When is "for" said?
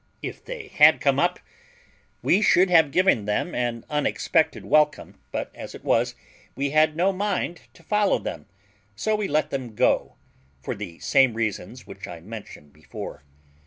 10.59-10.73